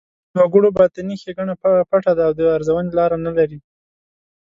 د 0.31 0.33
وګړو 0.43 0.69
باطني 0.77 1.15
ښېګڼه 1.21 1.53
پټه 1.89 2.11
ده 2.17 2.23
او 2.27 2.33
د 2.37 2.39
ارزونې 2.57 2.91
لاره 2.99 3.17
نه 3.25 3.31
لري. 3.37 3.59